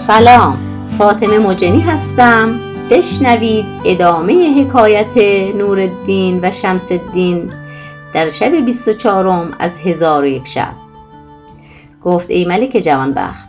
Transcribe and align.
سلام. 0.00 0.58
فاطمه 0.98 1.38
مجنی 1.38 1.80
هستم. 1.80 2.60
بشنوید 2.90 3.64
ادامه 3.84 4.62
حکایت 4.62 5.16
نورالدین 5.56 6.40
و 6.42 6.50
شمس 6.50 6.92
الدین 6.92 7.52
در 8.14 8.28
شب 8.28 8.64
24 8.64 9.54
از 9.58 9.86
هزار 9.86 10.22
و 10.22 10.26
یک 10.26 10.48
شب. 10.48 10.72
گفت 12.02 12.30
ای 12.30 12.44
ملک 12.44 12.70
جوانبخت 12.70 13.48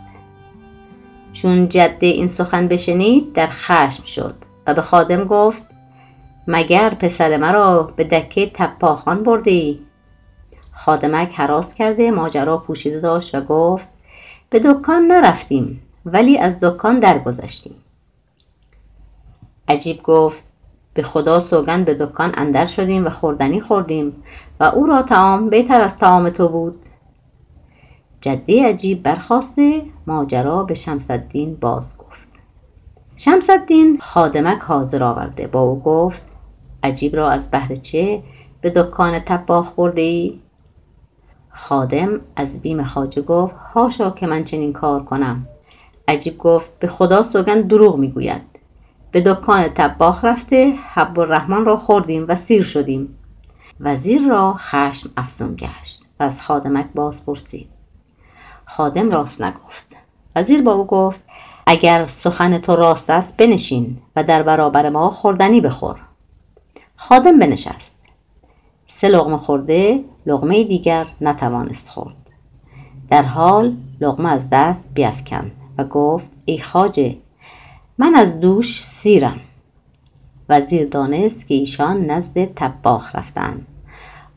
چون 1.32 1.68
جده 1.68 2.06
این 2.06 2.26
سخن 2.26 2.68
بشنید 2.68 3.32
در 3.32 3.48
خشم 3.50 4.04
شد 4.04 4.34
و 4.66 4.74
به 4.74 4.82
خادم 4.82 5.24
گفت 5.24 5.66
مگر 6.46 6.90
پسر 6.90 7.36
مرا 7.36 7.82
به 7.96 8.04
دکه 8.04 8.50
تپاخان 8.54 9.22
برده 9.22 9.50
ای؟ 9.50 9.80
خادمک 10.72 11.34
حراس 11.34 11.74
کرده 11.74 12.10
ماجرا 12.10 12.58
پوشیده 12.58 13.00
داشت 13.00 13.34
و 13.34 13.40
گفت 13.40 13.88
به 14.50 14.58
دکان 14.58 15.02
نرفتیم. 15.02 15.80
ولی 16.06 16.38
از 16.38 16.60
دکان 16.60 17.00
درگذشتیم. 17.00 17.74
عجیب 19.68 20.02
گفت 20.02 20.44
به 20.94 21.02
خدا 21.02 21.40
سوگند 21.40 21.84
به 21.84 21.94
دکان 21.94 22.32
اندر 22.36 22.66
شدیم 22.66 23.06
و 23.06 23.10
خوردنی 23.10 23.60
خوردیم 23.60 24.22
و 24.60 24.64
او 24.64 24.86
را 24.86 25.02
تعام 25.02 25.50
بهتر 25.50 25.80
از 25.80 25.98
تعام 25.98 26.30
تو 26.30 26.48
بود. 26.48 26.80
جده 28.20 28.68
عجیب 28.68 29.02
برخواسته 29.02 29.82
ماجرا 30.06 30.62
به 30.62 30.74
شمس 30.74 31.10
الدین 31.10 31.54
باز 31.54 31.98
گفت. 31.98 32.28
شمس 33.16 33.50
الدین 33.50 33.98
خادمک 34.00 34.62
حاضر 34.62 35.04
آورده 35.04 35.46
با 35.46 35.60
او 35.60 35.80
گفت 35.80 36.22
عجیب 36.82 37.16
را 37.16 37.30
از 37.30 37.50
بهر 37.50 37.74
چه 37.74 38.22
به 38.60 38.70
دکان 38.70 39.18
تباخ 39.18 39.66
خورده 39.66 40.02
ای؟ 40.02 40.40
خادم 41.50 42.20
از 42.36 42.62
بیم 42.62 42.84
خاجه 42.84 43.22
گفت 43.22 43.54
هاشا 43.56 44.10
که 44.10 44.26
من 44.26 44.44
چنین 44.44 44.72
کار 44.72 45.04
کنم. 45.04 45.48
عجیب 46.08 46.38
گفت 46.38 46.78
به 46.78 46.86
خدا 46.86 47.22
سوگند 47.22 47.68
دروغ 47.68 47.96
می‌گوید. 47.96 48.42
به 49.10 49.20
دکان 49.20 49.68
تباخ 49.68 50.24
رفته 50.24 50.74
حب 50.94 51.18
الرحمن 51.18 51.64
را 51.64 51.76
خوردیم 51.76 52.24
و 52.28 52.36
سیر 52.36 52.62
شدیم. 52.62 53.18
وزیر 53.80 54.22
را 54.28 54.54
خشم 54.58 55.10
افزون 55.16 55.56
گشت 55.56 56.02
و 56.20 56.22
از 56.22 56.42
خادمک 56.42 56.86
باز 56.94 57.26
پرسید 57.26 57.68
خادم 58.64 59.10
راست 59.10 59.42
نگفت. 59.42 59.96
وزیر 60.36 60.62
با 60.62 60.72
او 60.72 60.84
گفت 60.86 61.22
اگر 61.66 62.06
سخن 62.06 62.58
تو 62.58 62.76
راست 62.76 63.10
است 63.10 63.36
بنشین 63.36 63.98
و 64.16 64.24
در 64.24 64.42
برابر 64.42 64.88
ما 64.88 65.10
خوردنی 65.10 65.60
بخور. 65.60 66.00
خادم 66.96 67.38
بنشست. 67.38 68.02
سه 68.86 69.08
لغمه 69.08 69.36
خورده 69.36 70.04
لغمه 70.26 70.64
دیگر 70.64 71.06
نتوانست 71.20 71.88
خورد. 71.88 72.30
در 73.10 73.22
حال 73.22 73.76
لغمه 74.00 74.30
از 74.30 74.50
دست 74.50 74.90
بیفکن 74.94 75.50
و 75.78 75.84
گفت 75.84 76.30
ای 76.44 76.58
خاجه 76.58 77.16
من 77.98 78.14
از 78.14 78.40
دوش 78.40 78.82
سیرم. 78.82 79.40
وزیر 80.48 80.88
دانست 80.88 81.48
که 81.48 81.54
ایشان 81.54 82.06
نزد 82.06 82.54
تباخ 82.54 83.16
رفتند. 83.16 83.66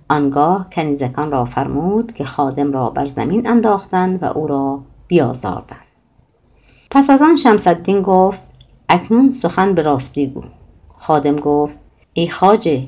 آنگاه 0.09 0.69
کنیزکان 0.69 1.31
را 1.31 1.45
فرمود 1.45 2.11
که 2.13 2.25
خادم 2.25 2.71
را 2.71 2.89
بر 2.89 3.05
زمین 3.05 3.47
انداختند 3.47 4.23
و 4.23 4.25
او 4.25 4.47
را 4.47 4.83
بیازاردند. 5.07 5.85
پس 6.91 7.09
از 7.09 7.21
آن 7.21 7.35
شمس 7.35 7.67
الدین 7.67 8.01
گفت 8.01 8.47
اکنون 8.89 9.31
سخن 9.31 9.73
به 9.73 9.81
راستی 9.81 10.27
گو. 10.27 10.41
خادم 10.97 11.35
گفت 11.35 11.79
ای 12.13 12.29
خاجه 12.29 12.87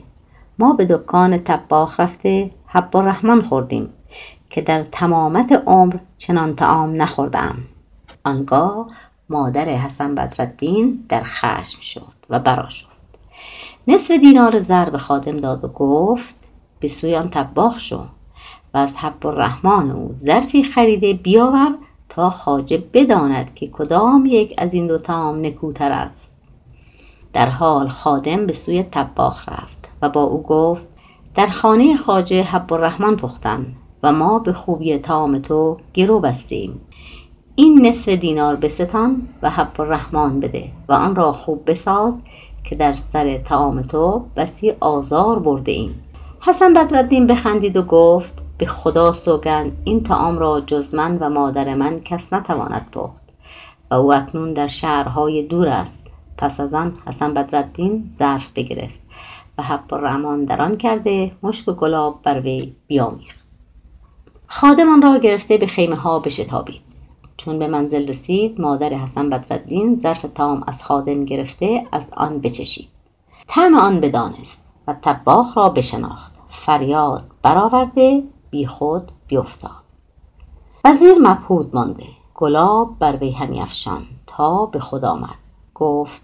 ما 0.59 0.73
به 0.73 0.85
دکان 0.85 1.37
تباخ 1.37 1.99
رفته 1.99 2.49
حب 2.65 2.97
الرحمن 2.97 3.41
خوردیم 3.41 3.89
که 4.49 4.61
در 4.61 4.83
تمامت 4.83 5.63
عمر 5.65 5.95
چنان 6.17 6.55
تعام 6.55 7.01
نخوردم 7.01 7.57
آنگاه 8.27 8.87
مادر 9.29 9.69
حسن 9.69 10.15
بدرالدین 10.15 11.05
در 11.09 11.23
خشم 11.23 11.79
شد 11.79 12.13
و 12.29 12.39
براشفت 12.39 13.03
نصف 13.87 14.11
دینار 14.11 14.59
زر 14.59 14.89
به 14.89 14.97
خادم 14.97 15.37
داد 15.37 15.63
و 15.63 15.67
گفت 15.67 16.35
به 16.79 16.87
سوی 16.87 17.15
آن 17.15 17.29
طباخ 17.29 17.79
شو 17.79 18.03
و 18.73 18.77
از 18.77 18.97
حب 18.97 19.27
الرحمن 19.27 19.91
او 19.91 20.11
ظرفی 20.15 20.63
خریده 20.63 21.13
بیاور 21.13 21.75
تا 22.09 22.29
خاجه 22.29 22.83
بداند 22.93 23.55
که 23.55 23.67
کدام 23.67 24.25
یک 24.25 24.53
از 24.57 24.73
این 24.73 24.87
دو 24.87 24.97
تام 24.97 25.45
نکوتر 25.45 25.91
است. 25.91 26.37
در 27.33 27.49
حال 27.49 27.87
خادم 27.87 28.45
به 28.45 28.53
سوی 28.53 28.83
طباخ 28.83 29.49
رفت 29.49 29.89
و 30.01 30.09
با 30.09 30.23
او 30.23 30.43
گفت 30.43 30.89
در 31.35 31.47
خانه 31.47 31.97
خاجه 31.97 32.43
حب 32.43 32.73
الرحمن 32.73 33.15
پختن 33.15 33.65
و 34.03 34.11
ما 34.11 34.39
به 34.39 34.53
خوبی 34.53 34.97
تام 34.97 35.39
تو 35.39 35.77
گرو 35.93 36.19
بستیم. 36.19 36.81
این 37.59 37.85
نصف 37.85 38.09
دینار 38.09 38.55
بستان 38.55 39.27
و 39.41 39.49
حب 39.49 39.81
الرحمن 39.81 40.39
بده 40.39 40.71
و 40.89 40.93
آن 40.93 41.15
را 41.15 41.31
خوب 41.31 41.71
بساز 41.71 42.23
که 42.63 42.75
در 42.75 42.93
سر 42.93 43.37
تعام 43.37 43.81
تو 43.81 44.25
بسی 44.35 44.73
آزار 44.79 45.39
برده 45.39 45.71
ایم. 45.71 46.03
حسن 46.39 46.73
بدرالدین 46.73 47.27
بخندید 47.27 47.77
و 47.77 47.81
گفت 47.81 48.43
به 48.57 48.65
خدا 48.65 49.13
سوگند 49.13 49.77
این 49.83 50.03
تعام 50.03 50.39
را 50.39 50.59
جز 50.59 50.95
من 50.95 51.17
و 51.17 51.29
مادر 51.29 51.75
من 51.75 51.99
کس 51.99 52.33
نتواند 52.33 52.87
پخت 52.91 53.21
و 53.91 53.93
او 53.93 54.13
اکنون 54.13 54.53
در 54.53 54.67
شهرهای 54.67 55.43
دور 55.43 55.67
است. 55.67 56.11
پس 56.37 56.59
از 56.59 56.73
آن 56.73 56.93
حسن 57.07 57.33
بدرالدین 57.33 58.09
ظرف 58.11 58.49
بگرفت 58.55 59.01
و 59.57 59.63
حب 59.63 59.93
الرحمن 59.93 60.45
در 60.45 60.61
آن 60.61 60.77
کرده 60.77 61.31
مشک 61.43 61.67
و 61.67 61.73
گلاب 61.73 62.19
بر 62.23 62.39
وی 62.39 62.75
بیامیخت. 62.87 63.45
خادمان 64.47 65.01
را 65.01 65.17
گرفته 65.17 65.57
به 65.57 65.67
خیمه 65.67 65.95
ها 65.95 66.19
بشتابید. 66.19 66.86
چون 67.37 67.59
به 67.59 67.67
منزل 67.67 68.07
رسید 68.07 68.61
مادر 68.61 68.93
حسن 68.93 69.29
بدرالدین 69.29 69.95
ظرف 69.95 70.21
تام 70.21 70.63
از 70.67 70.83
خادم 70.83 71.25
گرفته 71.25 71.87
از 71.91 72.11
آن 72.17 72.39
بچشید. 72.39 72.87
طعم 73.47 73.75
آن 73.75 73.99
بدانست 73.99 74.65
و 74.87 74.95
طباخ 75.01 75.57
را 75.57 75.69
بشناخت. 75.69 76.33
فریاد 76.47 77.23
برآورده 77.41 78.23
بیخود 78.49 79.11
بیفتاد. 79.27 79.71
وزیر 80.85 81.15
مبهوت 81.21 81.75
مانده. 81.75 82.05
گلاب 82.35 82.99
بر 82.99 83.15
وی 83.15 83.31
همی 83.31 83.61
افشان 83.61 84.05
تا 84.27 84.65
به 84.65 84.79
خود 84.79 85.05
آمد. 85.05 85.35
گفت 85.75 86.21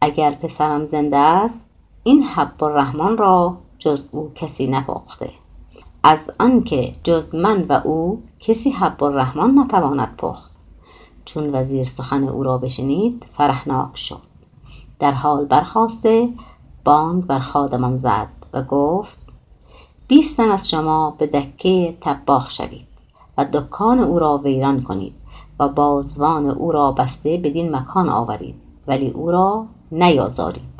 اگر 0.00 0.30
پسرم 0.30 0.84
زنده 0.84 1.16
است 1.16 1.68
این 2.02 2.22
حب 2.22 2.64
الرحمن 2.64 3.16
را 3.16 3.56
جز 3.78 4.06
او 4.10 4.32
کسی 4.34 4.66
نپخته 4.66 5.30
از 6.04 6.30
آنکه 6.38 6.92
جز 7.02 7.34
من 7.34 7.66
و 7.68 7.72
او 7.84 8.22
کسی 8.40 8.70
حب 8.70 9.04
الرحمن 9.04 9.58
نتواند 9.58 10.16
پخت. 10.16 10.52
چون 11.24 11.54
وزیر 11.54 11.84
سخن 11.84 12.24
او 12.24 12.42
را 12.42 12.58
بشنید 12.58 13.24
فرحناک 13.28 13.96
شد. 13.96 14.22
در 14.98 15.10
حال 15.10 15.44
برخاسته 15.44 16.28
بانگ 16.84 17.26
بر 17.26 17.38
خادمان 17.38 17.96
زد 17.96 18.28
و 18.52 18.62
گفت 18.62 19.18
بیست 20.08 20.36
تن 20.36 20.50
از 20.50 20.70
شما 20.70 21.14
به 21.18 21.26
دکه 21.26 21.96
طباخ 22.00 22.50
شوید 22.50 22.86
و 23.38 23.44
دکان 23.44 23.98
او 23.98 24.18
را 24.18 24.38
ویران 24.38 24.82
کنید 24.82 25.14
و 25.60 25.68
بازوان 25.68 26.46
او 26.46 26.72
را 26.72 26.92
بسته 26.92 27.36
بدین 27.36 27.76
مکان 27.76 28.08
آورید 28.08 28.54
ولی 28.86 29.10
او 29.10 29.30
را 29.30 29.66
نیازارید. 29.92 30.71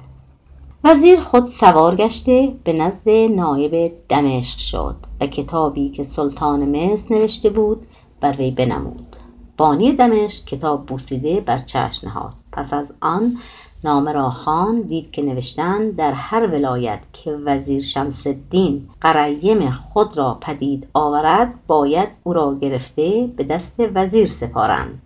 وزیر 0.84 1.20
خود 1.20 1.46
سوار 1.46 1.94
گشته 1.94 2.54
به 2.64 2.72
نزد 2.72 3.08
نایب 3.08 3.92
دمشق 4.08 4.58
شد 4.58 4.96
و 5.20 5.26
کتابی 5.26 5.88
که 5.88 6.02
سلطان 6.02 6.64
مصر 6.68 7.14
نوشته 7.14 7.50
بود 7.50 7.86
بر 8.20 8.32
وی 8.38 8.50
بنمود. 8.50 9.16
بانی 9.56 9.92
دمشق 9.92 10.44
کتاب 10.44 10.86
بوسیده 10.86 11.40
بر 11.40 11.58
چشم 11.58 12.08
نهاد. 12.08 12.32
پس 12.52 12.72
از 12.72 12.98
آن 13.00 13.38
نامه 13.84 14.12
را 14.12 14.30
خواند 14.30 14.86
دید 14.86 15.10
که 15.10 15.22
نوشتند 15.22 15.96
در 15.96 16.12
هر 16.12 16.46
ولایت 16.46 17.00
که 17.12 17.32
وزیر 17.32 17.82
شمس 17.82 18.26
الدین 18.26 18.88
قریم 19.00 19.70
خود 19.70 20.18
را 20.18 20.38
پدید 20.40 20.86
آورد 20.94 21.54
باید 21.66 22.08
او 22.22 22.32
را 22.32 22.58
گرفته 22.60 23.30
به 23.36 23.44
دست 23.44 23.74
وزیر 23.94 24.28
سپارند. 24.28 25.02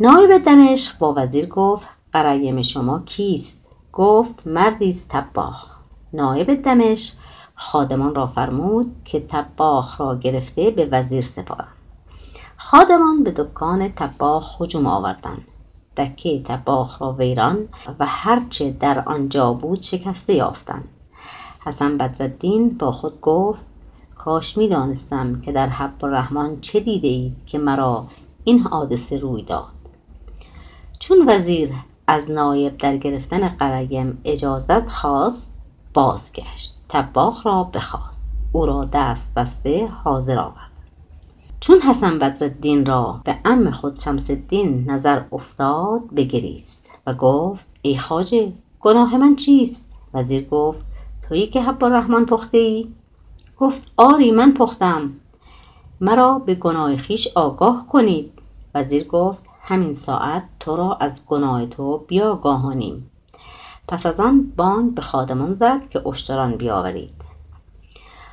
نایب 0.00 0.38
دمشق 0.38 0.98
با 0.98 1.14
وزیر 1.16 1.46
گفت 1.46 1.86
قریم 2.12 2.62
شما 2.62 3.02
کیست؟ 3.06 3.63
گفت 3.94 4.46
مردی 4.46 4.88
است 4.88 5.08
طباخ 5.08 5.76
نایب 6.12 6.62
دمشق 6.62 7.14
خادمان 7.54 8.14
را 8.14 8.26
فرمود 8.26 8.96
که 9.04 9.20
طباخ 9.20 10.00
را 10.00 10.18
گرفته 10.18 10.70
به 10.70 10.88
وزیر 10.92 11.22
سپارند 11.22 11.74
خادمان 12.56 13.24
به 13.24 13.30
دکان 13.30 13.92
طباخ 13.92 14.62
هجوم 14.62 14.86
آوردند. 14.86 15.44
دکه 15.96 16.42
طباخ 16.42 17.02
را 17.02 17.12
ویران 17.12 17.68
و 17.98 18.06
هرچه 18.06 18.70
در 18.70 19.02
آنجا 19.06 19.52
بود 19.52 19.82
شکسته 19.82 20.34
یافتند. 20.34 20.88
حسن 21.66 21.98
بدرالدین 21.98 22.68
با 22.78 22.92
خود 22.92 23.20
گفت 23.20 23.66
کاش 24.18 24.58
می 24.58 24.68
دانستم 24.68 25.40
که 25.40 25.52
در 25.52 25.68
حب 25.68 26.04
الرحمن 26.04 26.60
چه 26.60 26.80
دیده 26.80 27.08
اید 27.08 27.46
که 27.46 27.58
مرا 27.58 28.04
این 28.44 28.60
حادثه 28.60 29.18
روی 29.18 29.42
داد. 29.42 29.72
چون 30.98 31.28
وزیر 31.28 31.70
از 32.06 32.30
نایب 32.30 32.78
در 32.78 32.96
گرفتن 32.96 33.48
قریم 33.48 34.18
اجازت 34.24 34.88
خواست 34.88 35.58
بازگشت. 35.94 36.76
طباخ 36.88 37.46
را 37.46 37.64
بخواست. 37.64 38.22
او 38.52 38.66
را 38.66 38.88
دست 38.92 39.34
بسته 39.34 39.86
حاضر 39.86 40.38
آورد. 40.38 40.70
چون 41.60 41.80
حسن 41.80 42.18
بدرالدین 42.18 42.86
را 42.86 43.20
به 43.24 43.36
ام 43.44 43.70
خود 43.70 44.00
شمس 44.00 44.30
الدین 44.30 44.90
نظر 44.90 45.22
افتاد 45.32 46.00
بگریست 46.16 46.90
و 47.06 47.14
گفت 47.14 47.66
ای 47.82 47.98
خاجه 47.98 48.52
گناه 48.80 49.16
من 49.16 49.36
چیست؟ 49.36 49.92
وزیر 50.14 50.48
گفت 50.48 50.82
تویی 51.28 51.46
که 51.46 51.62
حب 51.62 51.84
الرحمن 51.84 52.24
پخته 52.24 52.58
ای 52.58 52.88
گفت 53.58 53.92
آری 53.96 54.30
من 54.30 54.52
پختم. 54.52 55.10
مرا 56.00 56.38
به 56.38 56.54
گناه 56.54 56.96
خیش 56.96 57.36
آگاه 57.36 57.86
کنید. 57.88 58.32
وزیر 58.74 59.04
گفت 59.04 59.43
همین 59.66 59.94
ساعت 59.94 60.44
تو 60.60 60.76
را 60.76 60.94
از 61.00 61.26
گناه 61.26 61.66
تو 61.66 61.98
بیاگاهانیم. 61.98 63.10
پس 63.88 64.06
از 64.06 64.20
آن 64.20 64.52
بانگ 64.56 64.94
به 64.94 65.02
خادمان 65.02 65.52
زد 65.52 65.88
که 65.88 66.08
اشتران 66.08 66.56
بیاورید. 66.56 67.14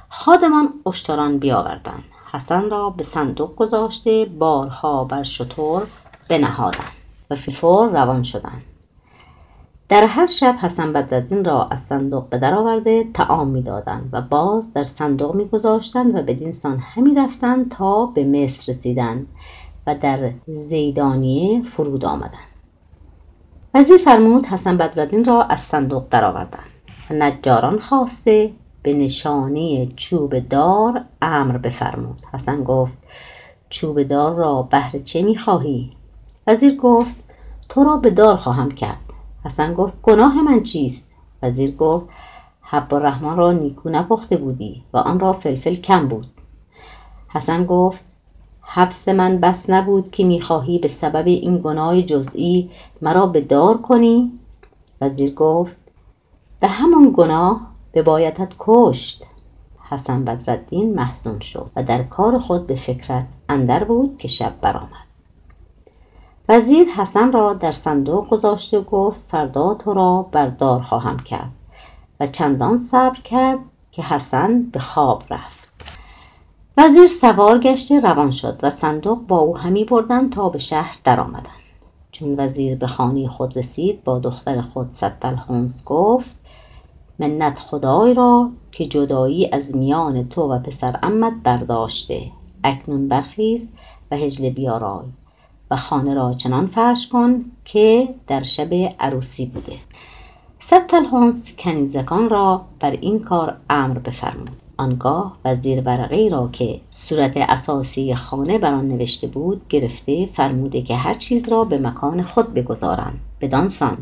خادمان 0.10 0.70
اشتران 0.86 1.38
بیاوردند. 1.38 2.04
حسن 2.32 2.70
را 2.70 2.90
به 2.90 3.04
صندوق 3.04 3.56
گذاشته 3.56 4.26
بارها 4.26 5.04
بر 5.04 5.24
شطور 5.24 5.88
بنهادند 6.30 6.92
و 7.30 7.36
فیفور 7.36 7.90
روان 7.90 8.24
شدند. 8.24 8.64
در 9.90 10.04
هر 10.04 10.28
شب 10.28 10.56
حسن 10.62 10.94
بدردین 10.94 11.46
را 11.46 11.68
از 11.72 11.80
صندوق 11.80 12.30
به 12.30 12.38
در 12.38 12.56
آورده 12.56 13.08
تعام 13.14 13.48
می‌دادند 13.48 14.10
و 14.12 14.22
باز 14.22 14.74
در 14.74 14.84
صندوق 14.84 15.36
میگذاشتند 15.36 16.16
و 16.16 16.22
بدین 16.24 16.52
سان 16.52 16.78
همی 16.78 17.16
رفتند 17.16 17.72
تا 17.72 18.06
به 18.06 18.24
مصر 18.24 18.72
رسیدند. 18.74 19.28
و 19.88 19.96
در 19.96 20.32
زیدانیه 20.48 21.62
فرود 21.62 22.06
آمدند. 22.06 22.52
وزیر 23.74 23.98
فرمود 23.98 24.46
حسن 24.46 24.78
بدردین 24.78 25.26
را 25.26 25.44
از 25.44 25.60
صندوق 25.60 26.06
درآوردند 26.10 26.70
و 27.10 27.14
نجاران 27.14 27.80
خواسته 27.80 28.52
به 28.84 28.94
نشانه 28.94 29.88
چوب 29.96 30.40
دار 30.40 31.06
امر 31.22 31.58
بفرمود. 31.58 32.26
حسن 32.34 32.64
گفت 32.64 33.08
چوب 33.70 34.04
دار 34.04 34.36
را 34.36 34.62
بهر 34.62 34.98
چه 34.98 35.22
می‌خواهی 35.22 35.90
وزیر 36.48 36.76
گفت 36.76 37.16
تو 37.70 37.84
را 37.84 37.98
به 37.98 38.10
دار 38.10 38.36
خواهم 38.36 38.72
کرد. 38.72 38.98
حسن 39.46 39.74
گفت 39.74 39.94
گناه 40.02 40.42
من 40.42 40.64
چیست؟ 40.64 41.12
وزیر 41.44 41.76
گفت 41.76 42.06
حب 42.62 42.94
الرحمن 42.94 43.38
را 43.38 43.52
نیکو 43.52 43.90
نپخته 43.90 44.38
بودی 44.38 44.84
و 44.94 44.98
آن 44.98 45.20
را 45.20 45.34
فلفل 45.34 45.74
کم 45.74 46.08
بود. 46.08 46.28
حسن 47.28 47.66
گفت 47.66 48.06
حبس 48.74 49.10
من 49.10 49.38
بس 49.38 49.70
نبود 49.70 50.12
که 50.12 50.24
می‌خواهی 50.24 50.80
به 50.80 50.88
سبب 50.88 51.28
این 51.28 51.58
گناه 51.58 52.02
جزئی 52.02 52.70
مرا 53.02 53.28
به 53.28 53.42
دار 53.42 53.78
کنی؟ 53.78 54.40
وزیر 55.02 55.34
گفت 55.34 55.78
به 56.60 56.68
همان 56.68 57.14
گناه 57.16 57.72
ببایدت 57.94 58.54
کشت. 58.60 59.26
حسن 59.90 60.26
بدردین 60.26 60.96
محزون 60.96 61.40
شد 61.40 61.72
و 61.76 61.84
در 61.84 62.04
کار 62.04 62.40
خود 62.40 62.68
به 62.68 62.76
فکرت 62.76 63.28
اندر 63.50 63.84
بود 63.84 64.18
که 64.18 64.28
شب 64.28 64.54
برآمد. 64.62 65.08
وزیر 66.50 66.88
حسن 66.88 67.32
را 67.32 67.54
در 67.54 67.72
صندوق 67.72 68.30
گذاشته 68.30 68.80
و 68.80 68.84
گفت 68.84 69.22
فردا 69.22 69.74
تو 69.74 69.94
را 69.94 70.30
بردار 70.32 70.82
خواهم 70.82 71.18
کرد 71.18 71.52
و 72.20 72.26
چندان 72.26 72.78
صبر 72.78 73.20
کرد 73.22 73.60
که 73.92 74.02
حسن 74.02 74.62
به 74.62 74.80
خواب 74.80 75.24
رفت. 75.30 75.71
وزیر 76.78 77.08
سوار 77.08 77.60
گشته 77.60 78.00
روان 78.00 78.32
شد 78.32 78.60
و 78.64 78.70
صندوق 78.70 79.20
با 79.20 79.38
او 79.38 79.58
همی 79.58 79.86
بردند 79.86 80.32
تا 80.32 80.50
به 80.50 80.58
شهر 80.58 80.98
درآمدند. 81.04 81.46
چون 82.12 82.36
وزیر 82.40 82.76
به 82.76 82.88
خانه 82.88 83.28
خود 83.28 83.58
رسید 83.58 84.04
با 84.04 84.20
دختر 84.20 84.62
خود 84.62 84.92
ستالهونس 84.92 85.86
گفت 85.86 86.36
منت 87.20 87.60
خدای 87.60 88.14
را 88.14 88.50
که 88.72 88.86
جدایی 88.86 89.50
از 89.52 89.76
میان 89.76 90.30
تو 90.30 90.42
و 90.42 90.60
پسر 90.60 91.00
امت 91.04 91.34
برداشته. 91.44 92.32
اکنون 92.64 93.08
برخیز 93.08 93.74
و 94.12 94.18
هجله 94.18 94.50
بیارای 94.50 95.08
و 95.72 95.76
خانه 95.76 96.14
را 96.14 96.34
چنان 96.34 96.68
فرش 96.68 97.08
کن 97.08 97.46
که 97.66 98.16
در 98.28 98.44
شب 98.44 98.74
عروسی 99.00 99.46
بوده. 99.46 99.76
ستالهونس 100.60 101.56
کنیزکان 101.56 102.30
را 102.30 102.66
بر 102.80 102.92
این 102.92 103.20
کار 103.20 103.58
امر 103.70 104.00
بفرمود. 104.00 104.61
آنگاه 104.78 105.38
وزیر 105.46 105.82
ورقه 105.82 106.30
را 106.32 106.50
که 106.52 106.82
صورت 106.92 107.38
اساسی 107.38 108.16
خانه 108.16 108.58
بر 108.58 108.74
آن 108.74 108.88
نوشته 108.88 109.28
بود 109.28 109.68
گرفته 109.70 110.26
فرموده 110.26 110.82
که 110.82 110.96
هر 110.96 111.14
چیز 111.14 111.50
را 111.50 111.64
به 111.64 111.78
مکان 111.78 112.24
خود 112.24 112.54
بگذارند 112.54 113.20
بدانسان 113.42 113.98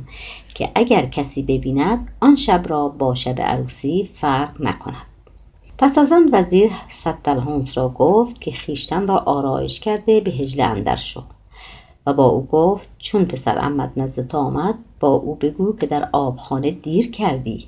که 0.54 0.72
اگر 0.76 1.06
کسی 1.06 1.44
ببیند 1.44 2.12
آن 2.20 2.36
شب 2.36 2.64
را 2.66 2.88
با 2.88 3.16
شب 3.16 3.42
عروسی 3.42 4.10
فرق 4.14 4.62
نکند. 4.62 5.06
پس 5.78 5.98
از 5.98 6.12
آن 6.12 6.30
وزیر 6.34 6.72
ستالهونس 6.90 7.78
را 7.78 7.90
گفت 7.90 8.42
که 8.42 8.52
خیشتن 8.52 9.08
را 9.08 9.18
آرایش 9.18 9.80
کرده 9.80 10.20
به 10.20 10.32
هجله 10.32 10.64
اندر 10.64 10.96
شو. 10.96 11.24
و 12.06 12.14
با 12.14 12.26
او 12.26 12.48
گفت 12.48 12.90
چون 12.98 13.26
پسر 13.26 13.66
امت 13.66 13.92
نزد 13.98 14.36
آمد 14.36 14.76
با 15.00 15.08
او 15.08 15.36
بگو 15.36 15.76
که 15.76 15.88
در 15.88 16.10
آبخانه 16.12 16.72
دیر 16.72 17.12
کردی. 17.12 17.68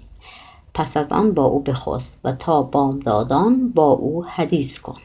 پس 0.73 0.97
از 0.97 1.11
آن 1.11 1.33
با 1.33 1.43
او 1.43 1.59
بخست 1.59 2.21
و 2.23 2.31
تا 2.31 2.61
بامدادان 2.61 3.69
با 3.69 3.91
او 3.91 4.25
حدیث 4.25 4.79
کن. 4.79 4.97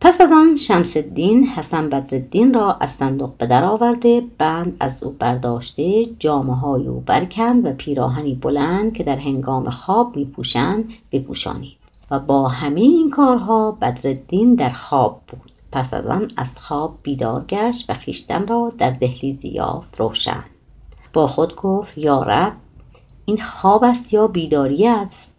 پس 0.00 0.20
از 0.20 0.32
آن 0.32 0.54
شمس 0.54 0.96
الدین 0.96 1.46
حسن 1.46 1.88
بدرالدین 1.88 2.54
را 2.54 2.72
از 2.72 2.92
صندوق 2.92 3.36
به 3.38 3.46
در 3.46 3.64
آورده 3.64 4.22
بند 4.38 4.76
از 4.80 5.02
او 5.02 5.10
برداشته 5.18 6.04
جامه 6.04 6.56
های 6.56 6.86
او 6.86 7.00
برکند 7.00 7.66
و 7.66 7.72
پیراهنی 7.72 8.34
بلند 8.34 8.92
که 8.92 9.04
در 9.04 9.16
هنگام 9.16 9.70
خواب 9.70 10.16
می 10.16 10.24
پوشند 10.24 10.84
بپوشانید. 11.12 11.80
و 12.10 12.18
با 12.18 12.48
همه 12.48 12.80
این 12.80 13.10
کارها 13.10 13.70
بدرالدین 13.70 14.54
در 14.54 14.70
خواب 14.70 15.20
بود. 15.28 15.52
پس 15.72 15.94
از 15.94 16.06
آن 16.06 16.30
از 16.36 16.58
خواب 16.58 16.98
بیدار 17.02 17.44
گشت 17.44 17.90
و 17.90 17.94
خیشتن 17.94 18.46
را 18.46 18.72
در 18.78 18.90
دهلیزی 18.90 19.48
یافت 19.48 20.00
روشن. 20.00 20.44
با 21.12 21.26
خود 21.26 21.56
گفت 21.56 21.98
یا 21.98 22.22
رب 22.22 22.52
این 23.24 23.38
خواب 23.38 23.84
است 23.84 24.14
یا 24.14 24.26
بیداری 24.26 24.86
است؟ 24.86 25.36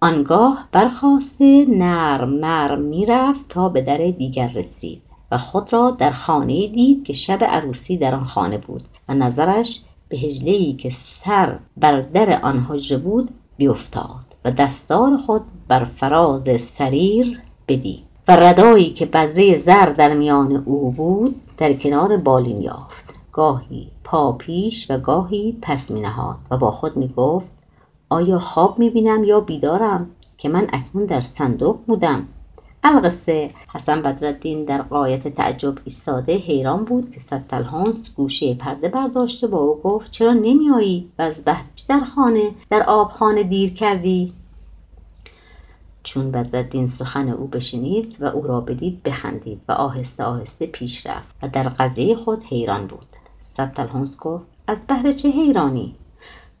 آنگاه 0.00 0.68
برخواسته 0.72 1.66
نرم 1.68 2.44
نرم 2.44 2.80
می‌رفت 2.80 3.48
تا 3.48 3.68
به 3.68 3.82
در 3.82 3.96
دیگر 3.96 4.48
رسید 4.48 5.02
و 5.30 5.38
خود 5.38 5.72
را 5.72 5.90
در 5.90 6.10
خانه 6.10 6.68
دید 6.68 7.04
که 7.04 7.12
شب 7.12 7.44
عروسی 7.44 7.98
در 7.98 8.14
آن 8.14 8.24
خانه 8.24 8.58
بود 8.58 8.84
و 9.08 9.14
نظرش 9.14 9.82
به 10.08 10.16
هجلهای 10.16 10.72
که 10.72 10.90
سر 10.90 11.58
بر 11.76 12.00
در 12.00 12.40
آن 12.42 12.66
حجره 12.70 12.98
بود 12.98 13.30
بیفتاد 13.56 14.24
و 14.44 14.50
دستار 14.50 15.16
خود 15.16 15.42
بر 15.68 15.84
فراز 15.84 16.60
سریر 16.60 17.40
بدید 17.68 18.02
و 18.28 18.36
ردایی 18.36 18.92
که 18.92 19.06
بدره 19.06 19.56
زر 19.56 19.86
در 19.86 20.14
میان 20.14 20.56
او 20.56 20.90
بود 20.90 21.34
در 21.58 21.72
کنار 21.72 22.16
بالین 22.16 22.62
یافت. 22.62 23.14
گاهی 23.32 23.88
پا 24.06 24.32
پیش 24.32 24.90
و 24.90 24.98
گاهی 24.98 25.58
پس 25.62 25.90
می 25.90 26.00
نهاد 26.00 26.38
و 26.50 26.56
با 26.56 26.70
خود 26.70 26.96
می 26.96 27.08
گفت 27.08 27.52
آیا 28.08 28.38
خواب 28.38 28.78
می 28.78 28.90
بینم 28.90 29.24
یا 29.24 29.40
بیدارم 29.40 30.10
که 30.38 30.48
من 30.48 30.66
اکنون 30.72 31.04
در 31.04 31.20
صندوق 31.20 31.78
بودم؟ 31.86 32.28
القصه 32.84 33.50
حسن 33.74 34.02
بدردین 34.02 34.64
در 34.64 34.82
قایت 34.82 35.28
تعجب 35.28 35.74
ایستاده 35.84 36.36
حیران 36.36 36.84
بود 36.84 37.10
که 37.10 37.20
ستلهانس 37.20 38.14
گوشه 38.14 38.54
پرده 38.54 38.88
برداشته 38.88 39.46
با 39.46 39.58
او 39.58 39.80
گفت 39.80 40.10
چرا 40.10 40.32
نمیایی 40.32 41.10
و 41.18 41.22
از 41.22 41.44
بهرچ 41.44 41.88
در 41.88 42.00
خانه 42.00 42.50
در 42.70 42.82
آبخانه 42.82 43.42
دیر 43.42 43.74
کردی؟ 43.74 44.32
چون 46.02 46.30
بدردین 46.30 46.86
سخن 46.86 47.28
او 47.28 47.46
بشنید 47.46 48.16
و 48.20 48.24
او 48.24 48.42
را 48.42 48.60
بدید 48.60 49.02
بخندید 49.02 49.64
و 49.68 49.72
آهسته 49.72 50.24
آهسته 50.24 50.66
پیش 50.66 51.06
رفت 51.06 51.34
و 51.42 51.48
در 51.48 51.68
قضیه 51.68 52.16
خود 52.16 52.44
حیران 52.44 52.86
بود. 52.86 53.06
ستلهونس 53.46 54.20
گفت 54.20 54.46
از 54.66 54.86
بهر 54.86 55.10
چه 55.10 55.28
حیرانی؟ 55.28 55.94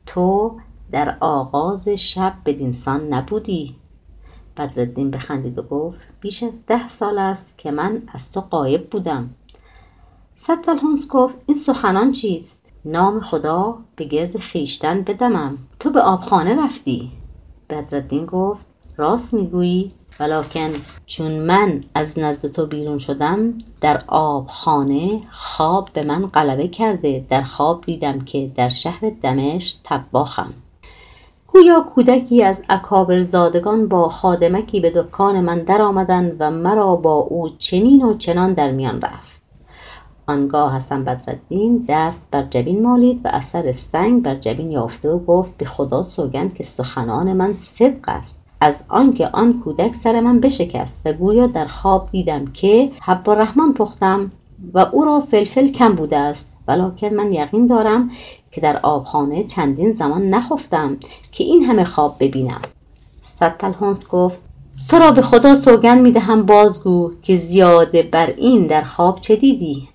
تو 0.06 0.56
در 0.92 1.16
آغاز 1.20 1.88
شب 1.88 2.34
بدینسان 2.44 3.14
نبودی؟ 3.14 3.76
بدردین 4.56 5.10
بخندید 5.10 5.58
و 5.58 5.62
گفت 5.62 6.00
بیش 6.20 6.42
از 6.42 6.66
ده 6.66 6.88
سال 6.88 7.18
است 7.18 7.58
که 7.58 7.70
من 7.70 8.02
از 8.12 8.32
تو 8.32 8.40
قایب 8.40 8.90
بودم. 8.90 9.30
ستلهونس 10.36 11.08
گفت 11.08 11.36
این 11.46 11.56
سخنان 11.56 12.12
چیست؟ 12.12 12.72
نام 12.84 13.20
خدا 13.20 13.78
به 13.96 14.04
گرد 14.04 14.38
خیشتن 14.38 15.02
بدمم. 15.02 15.58
تو 15.80 15.90
به 15.90 16.00
آبخانه 16.00 16.64
رفتی؟ 16.64 17.12
بدردین 17.70 18.26
گفت 18.26 18.66
راست 18.96 19.34
می‌گویی. 19.34 19.92
ولکن 20.20 20.70
چون 21.06 21.32
من 21.32 21.84
از 21.94 22.18
نزد 22.18 22.52
تو 22.52 22.66
بیرون 22.66 22.98
شدم 22.98 23.54
در 23.80 24.02
آبخانه 24.06 25.20
خواب 25.30 25.88
به 25.92 26.02
من 26.02 26.26
غلبه 26.26 26.68
کرده 26.68 27.26
در 27.30 27.42
خواب 27.42 27.84
دیدم 27.84 28.20
که 28.20 28.50
در 28.54 28.68
شهر 28.68 29.12
دمشق 29.22 29.76
طباخم. 29.82 30.54
گویا 31.46 31.80
کودکی 31.80 32.42
از 32.42 32.64
اکابر 32.68 33.22
زادگان 33.22 33.88
با 33.88 34.08
خادمکی 34.08 34.80
به 34.80 34.90
دکان 34.90 35.40
من 35.40 35.58
در 35.58 35.82
آمدند 35.82 36.36
و 36.40 36.50
مرا 36.50 36.96
با 36.96 37.14
او 37.14 37.48
چنین 37.48 38.02
و 38.02 38.12
چنان 38.12 38.52
در 38.52 38.70
میان 38.70 39.00
رفت. 39.00 39.42
آنگاه 40.26 40.76
حسن 40.76 41.04
بدردین 41.04 41.84
دست 41.88 42.28
بر 42.30 42.42
جبین 42.42 42.82
مالید 42.82 43.20
و 43.24 43.28
اثر 43.32 43.72
سنگ 43.72 44.22
بر 44.22 44.34
جبین 44.34 44.70
یافته 44.70 45.10
و 45.10 45.18
گفت 45.18 45.56
به 45.56 45.64
خدا 45.64 46.02
سوگند 46.02 46.54
که 46.54 46.64
سخنان 46.64 47.32
من 47.32 47.52
صدق 47.52 48.08
است. 48.08 48.45
از 48.66 48.84
آنکه 48.88 49.28
آن 49.32 49.60
کودک 49.60 49.94
سر 49.94 50.20
من 50.20 50.40
بشکست 50.40 51.06
و 51.06 51.12
گویا 51.12 51.46
در 51.46 51.66
خواب 51.66 52.10
دیدم 52.10 52.44
که 52.44 52.90
حب 53.02 53.30
الرحمن 53.30 53.72
پختم 53.72 54.32
و 54.74 54.78
او 54.78 55.04
را 55.04 55.20
فلفل 55.20 55.68
کم 55.68 55.94
بوده 55.94 56.16
است. 56.16 56.52
ولیکن 56.68 57.14
من 57.14 57.32
یقین 57.32 57.66
دارم 57.66 58.10
که 58.52 58.60
در 58.60 58.80
آبخانه 58.82 59.44
چندین 59.44 59.90
زمان 59.90 60.28
نخفتم 60.28 60.96
که 61.32 61.44
این 61.44 61.62
همه 61.64 61.84
خواب 61.84 62.16
ببینم. 62.20 62.60
ستلهونس 63.20 64.08
گفت 64.08 64.42
تو 64.90 64.98
را 64.98 65.10
به 65.10 65.22
خدا 65.22 65.54
سوگن 65.54 65.98
می 65.98 66.12
دهم 66.12 66.46
بازگو 66.46 67.10
که 67.22 67.36
زیاده 67.36 68.02
بر 68.02 68.26
این 68.26 68.66
در 68.66 68.82
خواب 68.82 69.20
چه 69.20 69.36
دیدی؟ 69.36 69.88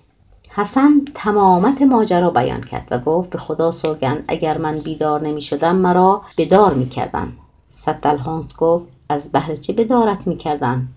حسن 0.54 1.00
تمامت 1.14 1.82
ماجرا 1.82 2.30
بیان 2.30 2.60
کرد 2.60 2.88
و 2.90 2.98
گفت 2.98 3.30
به 3.30 3.38
خدا 3.38 3.70
سوگند 3.70 4.24
اگر 4.28 4.58
من 4.58 4.78
بیدار 4.78 5.20
نمی 5.20 5.40
شدم 5.40 5.76
مرا 5.76 6.22
بدار 6.38 6.74
می 6.74 6.88
کردن. 6.88 7.32
ستلهانس 7.72 8.56
گفت 8.56 8.88
از 9.08 9.32
بهر 9.32 9.54
چه 9.54 9.72
بدارت 9.72 10.26
می 10.26 10.36
کردن؟ 10.36 10.88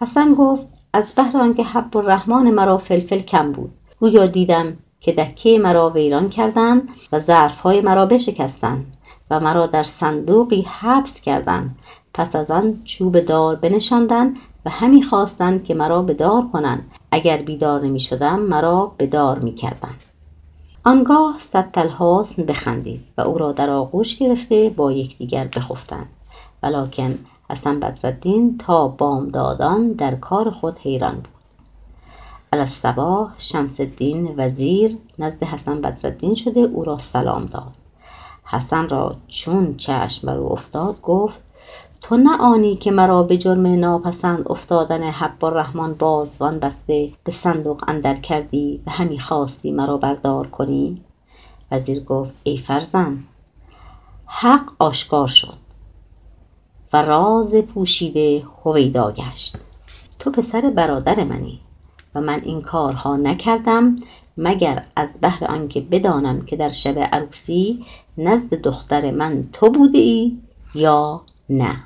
حسن 0.00 0.34
گفت 0.34 0.68
از 0.92 1.14
بهر 1.14 1.36
آنکه 1.36 1.62
حب 1.62 1.96
الرحمن 1.96 2.50
مرا 2.50 2.78
فلفل 2.78 3.18
کم 3.18 3.52
بود 3.52 3.72
گویا 4.00 4.26
دیدم 4.26 4.76
که 5.00 5.12
دکه 5.12 5.58
مرا 5.58 5.90
ویران 5.90 6.28
کردند 6.28 6.88
و 7.12 7.18
ظرفهای 7.18 7.80
مرا 7.80 8.06
بشکستند 8.06 8.86
و 9.30 9.40
مرا 9.40 9.66
در 9.66 9.82
صندوقی 9.82 10.62
حبس 10.62 11.20
کردند 11.20 11.78
پس 12.14 12.36
از 12.36 12.50
آن 12.50 12.82
چوب 12.84 13.20
دار 13.20 13.56
بنشاندند 13.56 14.36
و 14.64 14.70
همی 14.70 15.02
خواستند 15.02 15.64
که 15.64 15.74
مرا 15.74 16.02
به 16.02 16.14
دار 16.14 16.48
کنند 16.52 16.90
اگر 17.10 17.42
بیدار 17.42 17.84
نمی 17.84 18.00
شدم 18.00 18.40
مرا 18.40 18.92
به 18.98 19.06
دار 19.06 19.38
می 19.38 19.54
کردن. 19.54 19.94
آنگاه 20.84 21.36
ستل 21.38 21.88
بخندید 22.48 23.08
و 23.18 23.20
او 23.20 23.38
را 23.38 23.52
در 23.52 23.70
آغوش 23.70 24.16
گرفته 24.16 24.70
با 24.76 24.92
یکدیگر 24.92 25.48
بخفتند 25.56 26.08
ولکن 26.62 27.18
حسن 27.50 27.80
بدردین 27.80 28.58
تا 28.58 28.88
بامدادان 28.88 29.92
در 29.92 30.14
کار 30.14 30.50
خود 30.50 30.78
حیران 30.78 31.14
بود. 31.14 31.28
الصباح 32.52 33.32
شمس 33.38 33.80
الدین 33.80 34.34
وزیر 34.36 34.98
نزد 35.18 35.42
حسن 35.42 35.80
بدردین 35.80 36.34
شده 36.34 36.60
او 36.60 36.84
را 36.84 36.98
سلام 36.98 37.46
داد. 37.46 37.72
حسن 38.44 38.88
را 38.88 39.12
چون 39.28 39.76
چشم 39.76 40.26
بر 40.26 40.36
افتاد 40.36 41.00
گفت 41.02 41.40
تو 42.02 42.16
نه 42.16 42.36
آنی 42.36 42.76
که 42.76 42.90
مرا 42.90 43.22
به 43.22 43.38
جرم 43.38 43.66
ناپسند 43.66 44.48
افتادن 44.48 45.02
حب 45.02 45.44
الرحمن 45.44 45.94
بازوان 45.94 46.58
بسته 46.58 47.10
به 47.24 47.32
صندوق 47.32 47.84
اندر 47.88 48.14
کردی 48.14 48.82
و 48.86 48.90
همی 48.90 49.20
خواستی 49.20 49.72
مرا 49.72 49.96
بردار 49.96 50.46
کنی؟ 50.46 51.04
وزیر 51.70 52.04
گفت 52.04 52.32
ای 52.42 52.56
فرزند 52.56 53.24
حق 54.26 54.72
آشکار 54.78 55.26
شد. 55.26 55.61
و 56.92 57.02
راز 57.02 57.54
پوشیده 57.54 58.44
هویدا 58.64 59.12
گشت. 59.12 59.56
تو 60.18 60.30
پسر 60.30 60.70
برادر 60.70 61.24
منی 61.24 61.60
و 62.14 62.20
من 62.20 62.40
این 62.44 62.60
کارها 62.60 63.16
نکردم 63.16 63.96
مگر 64.36 64.84
از 64.96 65.20
بهر 65.20 65.44
آنکه 65.44 65.80
بدانم 65.80 66.44
که 66.44 66.56
در 66.56 66.70
شب 66.70 66.98
عروسی 66.98 67.86
نزد 68.18 68.54
دختر 68.54 69.10
من 69.10 69.44
تو 69.52 69.70
بوده 69.70 69.98
ای 69.98 70.38
یا 70.74 71.22
نه. 71.48 71.76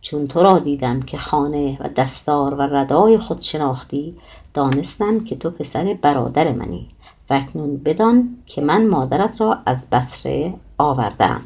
چون 0.00 0.28
تو 0.28 0.42
را 0.42 0.58
دیدم 0.58 1.02
که 1.02 1.18
خانه 1.18 1.78
و 1.80 1.88
دستار 1.88 2.54
و 2.54 2.62
ردای 2.62 3.18
خود 3.18 3.40
شناختی 3.40 4.16
دانستم 4.54 5.24
که 5.24 5.36
تو 5.36 5.50
پسر 5.50 5.98
برادر 6.02 6.52
منی 6.52 6.88
و 7.30 7.34
اکنون 7.34 7.76
بدان 7.76 8.36
که 8.46 8.60
من 8.60 8.86
مادرت 8.86 9.40
را 9.40 9.58
از 9.66 9.90
بسره 9.90 10.54
آوردم. 10.78 11.42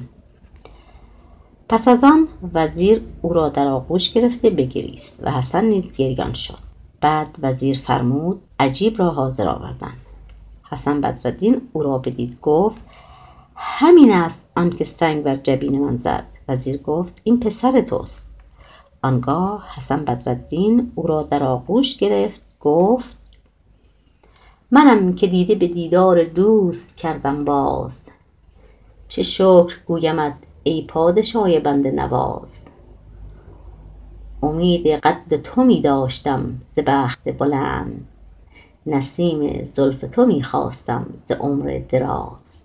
پس 1.69 1.89
از 1.89 2.05
آن 2.05 2.29
وزیر 2.55 3.03
او 3.23 3.33
را 3.33 3.49
در 3.49 3.69
آغوش 3.69 4.13
گرفته 4.13 4.51
بگریست 4.51 5.21
و 5.23 5.31
حسن 5.31 5.65
نیز 5.65 5.97
گریان 5.97 6.33
شد. 6.33 6.59
بعد 7.01 7.37
وزیر 7.43 7.79
فرمود 7.79 8.43
عجیب 8.61 8.99
را 8.99 9.11
حاضر 9.11 9.49
آوردند 9.49 10.01
حسن 10.71 11.01
بدردین 11.01 11.69
او 11.73 11.83
را 11.83 11.99
بدید 11.99 12.41
گفت 12.41 12.81
همین 13.57 14.13
است 14.13 14.51
آنکه 14.57 14.85
سنگ 14.85 15.23
بر 15.23 15.37
جبین 15.37 15.81
من 15.81 15.97
زد. 15.97 16.25
وزیر 16.49 16.77
گفت 16.77 17.21
این 17.25 17.41
پسر 17.41 17.81
توست. 17.81 18.31
آنگاه 19.03 19.67
حسن 19.77 20.05
بدردین 20.05 20.93
او 20.95 21.07
را 21.07 21.23
در 21.23 21.45
آغوش 21.45 21.97
گرفت 21.97 22.43
گفت 22.61 23.19
منم 24.71 25.15
که 25.15 25.27
دیده 25.27 25.55
به 25.55 25.69
دیدار 25.69 26.25
دوست 26.25 26.97
کردم 26.97 27.45
باز. 27.45 28.11
چه 29.09 29.23
شکر 29.23 29.75
گویمت 29.87 30.35
ای 30.67 30.83
پادشای 30.83 31.61
بند 31.61 31.87
نواز. 31.87 32.69
امید 34.43 34.87
قد 34.87 35.37
تو 35.37 35.65
می 35.65 35.81
داشتم 35.81 36.61
ز 36.67 36.79
بخت 36.87 37.39
بلند. 37.39 38.09
نسیم 38.87 39.63
زلف 39.63 40.01
تو 40.01 40.27
می 40.27 40.43
خواستم 40.43 41.07
ز 41.17 41.33
عمر 41.33 41.81
دراز. 41.89 42.65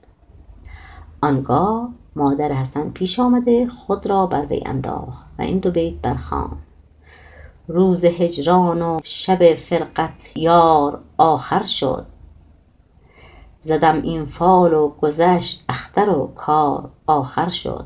آنگاه 1.22 1.90
مادر 2.16 2.52
حسن 2.52 2.90
پیش 2.90 3.20
آمده 3.20 3.68
خود 3.68 4.08
را 4.08 4.26
بر 4.26 4.46
وی 4.46 4.64
انداخت 4.66 5.26
و 5.40 5.42
این 5.42 5.60
دو 5.60 5.72
بیت 5.72 5.94
برخوان. 6.02 6.58
روز 7.68 8.06
هجران 8.06 8.82
و 8.82 9.00
شب 9.04 9.54
فرقت 9.56 10.38
یار 10.38 11.02
آخر 11.18 11.64
شد. 11.64 12.06
زدم 13.62 14.02
این 14.02 14.26
فال 14.26 14.74
و 14.74 14.90
گذشت 14.90 15.66
اختر 15.70 16.10
و 16.10 16.32
کار 16.36 16.90
آخر 17.08 17.50
شد. 17.50 17.86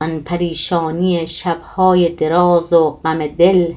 آن 0.00 0.20
پریشانی 0.20 1.26
شبهای 1.26 2.08
دراز 2.08 2.72
و 2.72 2.90
غم 2.90 3.26
دل 3.26 3.74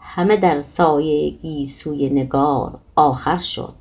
همه 0.00 0.36
در 0.36 0.60
سایه 0.60 1.30
گیسوی 1.30 2.10
نگار 2.10 2.78
آخر 2.96 3.38
شد. 3.38 3.74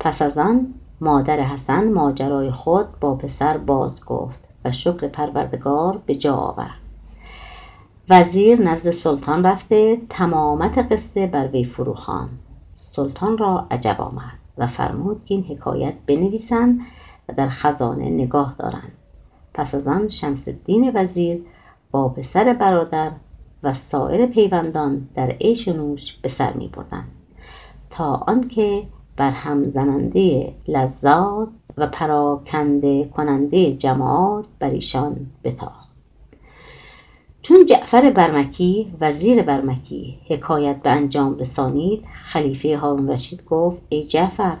پس 0.00 0.22
از 0.22 0.38
آن 0.38 0.74
مادر 1.00 1.40
حسن 1.40 1.92
ماجرای 1.92 2.50
خود 2.50 3.00
با 3.00 3.14
پسر 3.14 3.56
باز 3.56 4.04
گفت 4.04 4.44
و 4.64 4.70
شکر 4.70 5.08
پروردگار 5.08 6.02
به 6.06 6.14
جا 6.14 6.36
آورد. 6.36 6.80
وزیر 8.10 8.62
نزد 8.62 8.90
سلطان 8.90 9.44
رفته 9.44 9.98
تمامت 10.08 10.92
قصه 10.92 11.26
بر 11.26 11.48
وی 11.48 11.64
فروخان 11.64 12.28
سلطان 12.74 13.38
را 13.38 13.66
عجب 13.70 13.96
آمد. 14.00 14.37
و 14.58 14.66
فرمود 14.66 15.22
این 15.26 15.44
حکایت 15.44 15.94
بنویسند 16.06 16.80
و 17.28 17.32
در 17.32 17.48
خزانه 17.48 18.10
نگاه 18.10 18.54
دارند 18.58 18.92
پس 19.54 19.74
از 19.74 19.88
آن 19.88 20.08
شمس 20.08 20.48
الدین 20.48 20.92
وزیر 20.94 21.44
با 21.90 22.08
پسر 22.08 22.52
برادر 22.52 23.12
و 23.62 23.72
سایر 23.72 24.26
پیوندان 24.26 25.08
در 25.14 25.30
عیش 25.30 25.68
و 25.68 25.72
نوش 25.72 26.12
به 26.12 26.28
سر 26.28 26.52
می 26.52 26.68
بردن. 26.68 27.04
تا 27.90 28.14
آنکه 28.14 28.82
بر 29.16 29.30
هم 29.30 29.70
زننده 29.70 30.54
لذات 30.68 31.48
و 31.76 31.86
پراکنده 31.86 33.04
کننده 33.04 33.72
جماعات 33.72 34.44
بر 34.58 34.70
ایشان 34.70 35.16
بتاخت 35.44 35.87
چون 37.42 37.64
جعفر 37.64 38.10
برمکی 38.10 38.92
وزیر 39.00 39.42
برمکی 39.42 40.18
حکایت 40.28 40.82
به 40.82 40.90
انجام 40.90 41.38
رسانید 41.38 42.04
خلیفه 42.24 42.76
هارون 42.76 43.10
رشید 43.10 43.44
گفت 43.44 43.82
ای 43.88 44.02
جعفر 44.02 44.56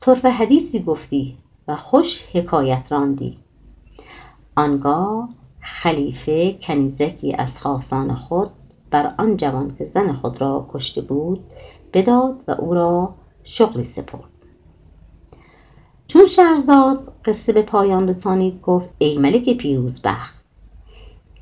طرف 0.00 0.24
حدیثی 0.24 0.82
گفتی 0.82 1.38
و 1.68 1.76
خوش 1.76 2.26
حکایت 2.32 2.86
راندی. 2.90 3.38
آنگاه 4.56 5.28
خلیفه 5.60 6.52
کنیزکی 6.52 7.34
از 7.34 7.58
خاصان 7.58 8.14
خود 8.14 8.50
بر 8.90 9.14
آن 9.18 9.36
جوان 9.36 9.74
که 9.78 9.84
زن 9.84 10.12
خود 10.12 10.40
را 10.40 10.68
کشته 10.72 11.00
بود 11.00 11.44
بداد 11.92 12.40
و 12.48 12.50
او 12.50 12.74
را 12.74 13.14
شغلی 13.42 13.84
سپرد. 13.84 14.30
چون 16.06 16.26
شهرزاد 16.26 17.12
قصه 17.24 17.52
به 17.52 17.62
پایان 17.62 18.08
رسانید 18.08 18.60
گفت 18.60 18.88
ای 18.98 19.18
ملک 19.18 19.56
پیروزبخت 19.56 20.43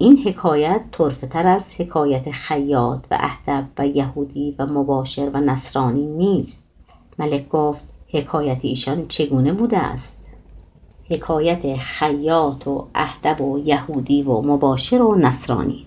این 0.03 0.19
حکایت 0.19 0.81
طرفه 0.93 1.27
تر 1.27 1.47
از 1.47 1.81
حکایت 1.81 2.31
خیاط 2.31 3.07
و 3.11 3.19
اهدب 3.21 3.69
و 3.79 3.87
یهودی 3.87 4.55
و 4.59 4.67
مباشر 4.67 5.31
و 5.35 5.41
نصرانی 5.41 6.07
نیست. 6.07 6.67
ملک 7.19 7.49
گفت 7.49 7.89
حکایت 8.09 8.65
ایشان 8.65 9.09
چگونه 9.09 9.53
بوده 9.53 9.79
است؟ 9.79 10.29
حکایت 11.05 11.77
خیاط 11.77 12.67
و 12.67 12.87
اهدب 12.95 13.41
و 13.41 13.59
یهودی 13.59 14.23
و 14.23 14.41
مباشر 14.41 15.03
و 15.03 15.15
نصرانی. 15.15 15.87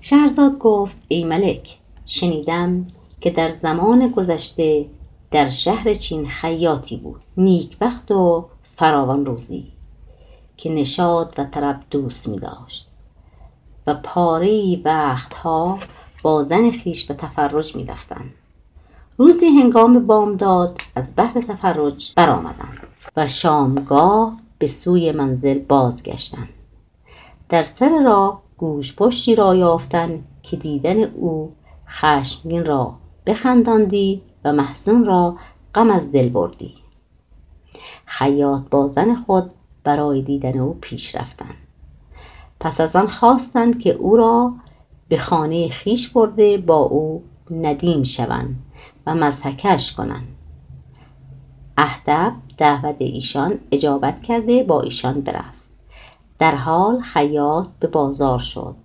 شهرزاد 0.00 0.58
گفت 0.58 1.06
ای 1.08 1.24
ملک 1.24 1.78
شنیدم 2.06 2.86
که 3.20 3.30
در 3.30 3.48
زمان 3.48 4.08
گذشته 4.08 4.86
در 5.30 5.50
شهر 5.50 5.94
چین 5.94 6.28
خیاطی 6.28 6.96
بود. 6.96 7.20
نیکبخت 7.36 8.10
و 8.10 8.46
فراوان 8.62 9.26
روزی. 9.26 9.72
که 10.62 10.70
نشاد 10.70 11.34
و 11.38 11.44
طرب 11.44 11.80
دوست 11.90 12.28
می 12.28 12.38
داشت. 12.38 12.88
و 13.86 13.94
پاره 13.94 14.82
وقتها 14.84 15.78
با 16.22 16.42
زن 16.42 16.70
خیش 16.70 17.06
به 17.06 17.14
تفرج 17.14 17.76
می 17.76 17.84
رفتن. 17.84 18.30
روزی 19.18 19.46
هنگام 19.46 20.06
بامداد 20.06 20.78
از 20.96 21.14
بحر 21.16 21.40
تفرج 21.40 22.12
برآمدند 22.16 22.78
و 23.16 23.26
شامگاه 23.26 24.36
به 24.58 24.66
سوی 24.66 25.12
منزل 25.12 25.58
بازگشتند 25.58 26.48
در 27.48 27.62
سر 27.62 28.02
راه 28.04 28.42
گوش 28.56 28.96
پشتی 28.96 29.34
را 29.34 29.54
یافتن 29.54 30.24
که 30.42 30.56
دیدن 30.56 31.02
او 31.04 31.52
خشمگین 31.88 32.66
را 32.66 32.94
بخنداندی 33.26 34.22
و 34.44 34.52
محزون 34.52 35.04
را 35.04 35.36
غم 35.74 35.90
از 35.90 36.12
دل 36.12 36.28
بردی. 36.28 36.74
خیاط 38.06 38.62
با 38.70 38.86
زن 38.86 39.14
خود 39.14 39.50
برای 39.84 40.22
دیدن 40.22 40.58
او 40.58 40.78
پیش 40.80 41.14
رفتند 41.14 41.56
پس 42.60 42.80
از 42.80 42.96
آن 42.96 43.06
خواستند 43.06 43.78
که 43.78 43.90
او 43.90 44.16
را 44.16 44.52
به 45.08 45.18
خانه 45.18 45.68
خیش 45.68 46.08
برده 46.08 46.58
با 46.58 46.76
او 46.76 47.22
ندیم 47.50 48.02
شوند 48.02 48.56
و 49.06 49.14
مضحکش 49.14 49.92
کنند. 49.92 50.28
اهدب 51.76 52.32
دعوت 52.56 52.96
ایشان 52.98 53.58
اجابت 53.72 54.22
کرده 54.22 54.62
با 54.62 54.82
ایشان 54.82 55.20
برفت. 55.20 55.62
در 56.38 56.54
حال 56.54 57.00
خیاط 57.00 57.68
به 57.80 57.88
بازار 57.88 58.38
شد. 58.38 58.76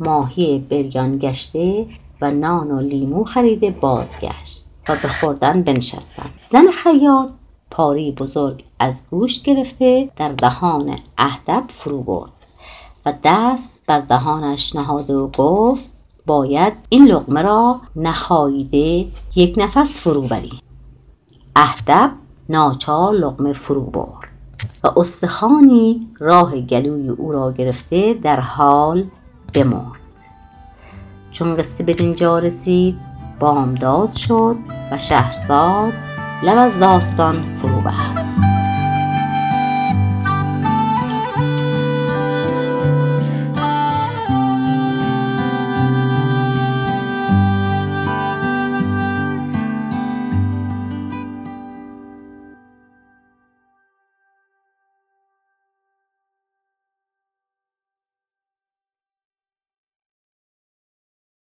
ماهی 0.00 0.58
بریان 0.58 1.18
گشته 1.18 1.86
و 2.20 2.30
نان 2.30 2.70
و 2.70 2.80
لیمو 2.80 3.24
خریده 3.24 3.70
بازگشت 3.70 4.66
و 4.88 4.92
به 5.02 5.08
خوردن 5.08 5.62
بنشستند. 5.62 6.32
زن 6.42 6.66
خیاط 6.66 7.30
پاری 7.76 8.12
بزرگ 8.12 8.64
از 8.78 9.06
گوشت 9.10 9.44
گرفته 9.44 10.10
در 10.16 10.28
دهان 10.28 10.98
اهدب 11.18 11.64
فرو 11.68 12.02
برد 12.02 12.30
و 13.06 13.12
دست 13.24 13.80
بر 13.86 14.00
دهانش 14.00 14.76
نهاده 14.76 15.14
و 15.14 15.28
گفت 15.28 15.90
باید 16.26 16.72
این 16.88 17.06
لقمه 17.06 17.42
را 17.42 17.80
نخاییده 17.96 19.08
یک 19.36 19.54
نفس 19.56 20.00
فرو 20.00 20.22
بری. 20.22 20.60
اهدب 21.56 22.12
ناچار 22.48 23.14
لقمه 23.14 23.52
فرو 23.52 23.84
برد 23.84 24.28
و 24.84 24.88
استخوانی 24.96 26.00
راه 26.18 26.60
گلوی 26.60 27.08
او 27.08 27.32
را 27.32 27.52
گرفته 27.52 28.14
در 28.14 28.40
حال 28.40 29.04
بمرد. 29.54 30.00
چون 31.30 31.54
قصه 31.54 31.84
بدینجا 31.84 32.38
رسید 32.38 32.96
بامداد 33.40 34.12
شد 34.12 34.56
و 34.92 34.98
شهرزاد 34.98 36.05
لب 36.42 36.58
از 36.58 36.78
داستان 36.80 37.54
فرو 37.54 37.80
بست. 37.80 38.55